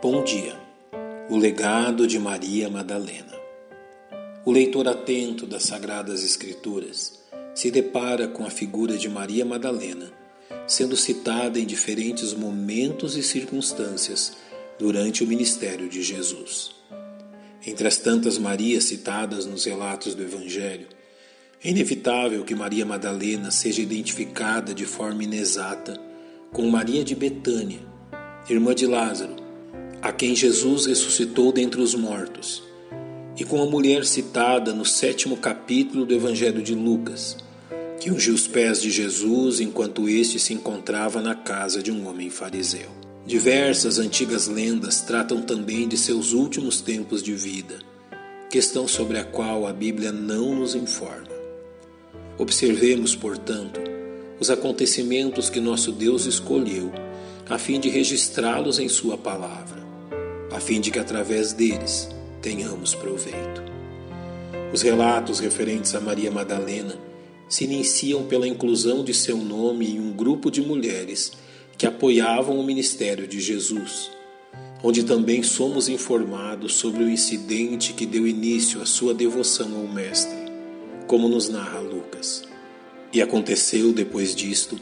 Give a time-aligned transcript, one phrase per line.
[0.00, 0.54] Bom dia.
[1.28, 3.34] O legado de Maria Madalena.
[4.44, 7.20] O leitor atento das Sagradas Escrituras
[7.52, 10.12] se depara com a figura de Maria Madalena,
[10.68, 14.36] sendo citada em diferentes momentos e circunstâncias
[14.78, 16.76] durante o ministério de Jesus.
[17.66, 20.86] Entre as tantas Marias citadas nos relatos do Evangelho,
[21.60, 26.00] é inevitável que Maria Madalena seja identificada de forma inexata
[26.52, 27.80] com Maria de Betânia,
[28.48, 29.47] irmã de Lázaro
[30.00, 32.62] a quem Jesus ressuscitou dentre os mortos,
[33.36, 37.36] e com a mulher citada no sétimo capítulo do Evangelho de Lucas,
[38.00, 42.30] que ungiu os pés de Jesus enquanto este se encontrava na casa de um homem
[42.30, 42.88] fariseu.
[43.26, 47.78] Diversas antigas lendas tratam também de seus últimos tempos de vida,
[48.48, 51.28] questão sobre a qual a Bíblia não nos informa.
[52.38, 53.80] Observemos, portanto,
[54.38, 56.92] os acontecimentos que nosso Deus escolheu
[57.50, 59.77] a fim de registrá-los em Sua palavra
[60.50, 62.08] a fim de que através deles
[62.40, 63.62] tenhamos proveito.
[64.72, 66.94] Os relatos referentes a Maria Madalena
[67.48, 71.32] se iniciam pela inclusão de seu nome em um grupo de mulheres
[71.76, 74.10] que apoiavam o ministério de Jesus,
[74.82, 80.36] onde também somos informados sobre o incidente que deu início à sua devoção ao Mestre,
[81.06, 82.44] como nos narra Lucas.
[83.12, 84.78] E aconteceu depois disto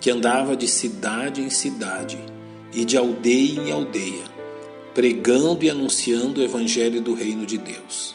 [0.00, 2.18] que andava de cidade em cidade
[2.74, 4.24] e de aldeia em aldeia,
[4.94, 8.14] pregando e anunciando o evangelho do reino de Deus.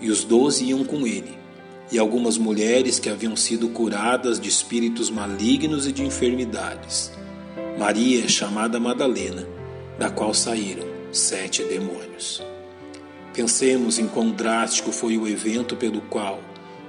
[0.00, 1.38] E os doze iam com ele,
[1.90, 7.12] e algumas mulheres que haviam sido curadas de espíritos malignos e de enfermidades.
[7.78, 9.46] Maria, chamada Madalena,
[9.98, 12.42] da qual saíram sete demônios.
[13.32, 16.40] Pensemos em quão drástico foi o evento pelo qual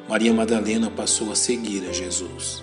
[0.09, 2.61] Maria Madalena passou a seguir a Jesus.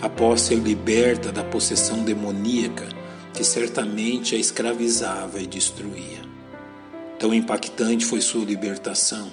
[0.00, 2.88] Após ser liberta da possessão demoníaca,
[3.40, 6.20] que certamente a escravizava e destruía.
[7.18, 9.30] Tão impactante foi sua libertação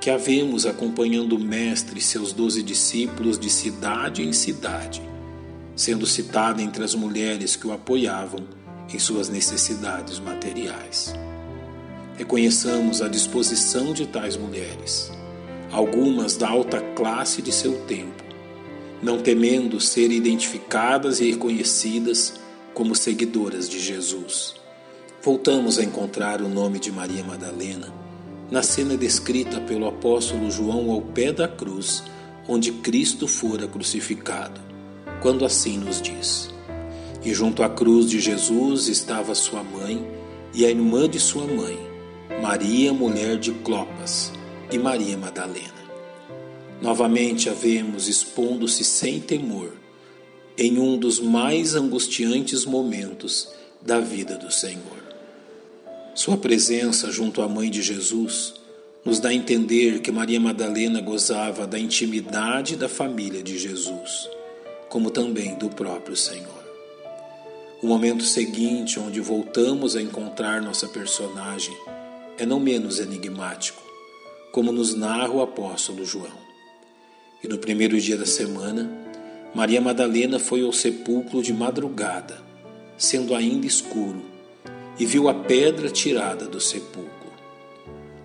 [0.00, 5.02] que a vemos acompanhando o Mestre e seus doze discípulos de cidade em cidade,
[5.76, 8.40] sendo citada entre as mulheres que o apoiavam
[8.90, 11.12] em suas necessidades materiais.
[12.16, 15.12] Reconheçamos a disposição de tais mulheres,
[15.70, 18.24] algumas da alta classe de seu tempo,
[19.02, 22.40] não temendo ser identificadas e reconhecidas
[22.74, 24.54] como seguidoras de Jesus.
[25.22, 27.92] Voltamos a encontrar o nome de Maria Madalena
[28.50, 32.04] na cena descrita pelo apóstolo João ao pé da cruz,
[32.46, 34.60] onde Cristo fora crucificado,
[35.22, 36.50] quando assim nos diz:
[37.24, 40.06] E junto à cruz de Jesus estava sua mãe
[40.52, 41.78] e a irmã de sua mãe,
[42.42, 44.32] Maria, mulher de Clopas,
[44.70, 45.82] e Maria Madalena.
[46.82, 49.81] Novamente a vemos expondo-se sem temor
[50.56, 53.48] em um dos mais angustiantes momentos
[53.80, 55.02] da vida do Senhor.
[56.14, 58.54] Sua presença junto à mãe de Jesus
[59.04, 64.28] nos dá a entender que Maria Madalena gozava da intimidade da família de Jesus,
[64.88, 66.62] como também do próprio Senhor.
[67.82, 71.76] O momento seguinte, onde voltamos a encontrar nossa personagem,
[72.38, 73.82] é não menos enigmático,
[74.52, 76.42] como nos narra o apóstolo João.
[77.42, 79.01] E no primeiro dia da semana,
[79.54, 82.38] Maria Madalena foi ao sepulcro de madrugada,
[82.96, 84.22] sendo ainda escuro,
[84.98, 87.12] e viu a pedra tirada do sepulcro.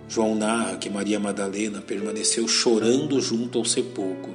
[0.08, 4.34] João narra que Maria Madalena permaneceu chorando junto ao sepulcro,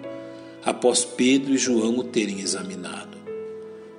[0.63, 3.17] após Pedro e João o terem examinado.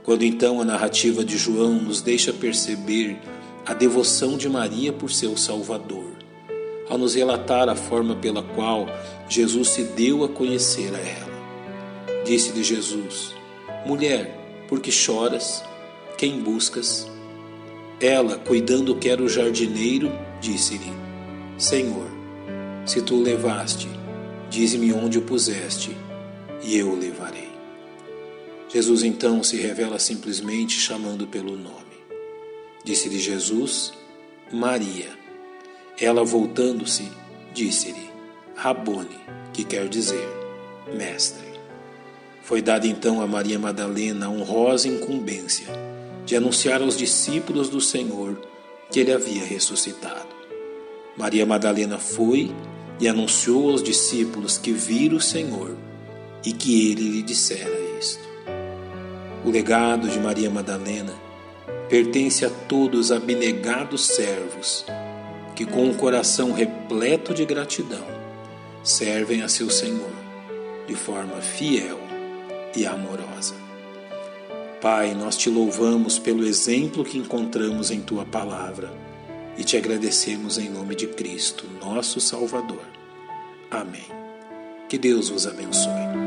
[0.05, 3.19] Quando então a narrativa de João nos deixa perceber
[3.67, 6.13] a devoção de Maria por seu Salvador,
[6.89, 8.87] ao nos relatar a forma pela qual
[9.29, 11.34] Jesus se deu a conhecer a ela.
[12.25, 13.35] Disse-lhe Jesus:
[13.85, 15.63] Mulher, por que choras?
[16.17, 17.11] Quem buscas?
[18.01, 20.93] Ela, cuidando que era o jardineiro, disse-lhe:
[21.59, 22.11] Senhor,
[22.87, 23.89] se tu o levaste,
[24.49, 25.97] dize-me onde o puseste,
[26.63, 27.53] e eu o levarei.
[28.69, 31.95] Jesus então se revela simplesmente chamando pelo nome.
[32.85, 33.93] Disse-lhe Jesus:
[34.53, 35.11] Maria.
[36.01, 37.09] Ela, voltando-se,
[37.53, 38.11] disse-lhe:
[38.57, 39.21] Rabone,
[39.53, 40.29] que quer dizer
[40.93, 41.54] mestre.
[42.45, 45.67] Foi dada então a Maria Madalena a honrosa incumbência
[46.27, 48.39] de anunciar aos discípulos do Senhor
[48.91, 50.29] que ele havia ressuscitado.
[51.17, 52.55] Maria Madalena foi
[53.01, 55.75] e anunciou aos discípulos que viram o Senhor
[56.45, 58.29] e que ele lhe dissera isto.
[59.43, 61.15] O legado de Maria Madalena
[61.89, 64.85] pertence a todos os abnegados servos
[65.57, 68.05] que, com um coração repleto de gratidão,
[68.83, 70.13] servem a seu Senhor
[70.87, 72.14] de forma fiel
[72.77, 73.55] e amorosa.
[74.81, 78.93] Pai, nós te louvamos pelo exemplo que encontramos em tua palavra
[79.57, 82.85] e te agradecemos em nome de Cristo, nosso Salvador.
[83.71, 84.07] Amém.
[84.89, 86.24] Que Deus vos abençoe.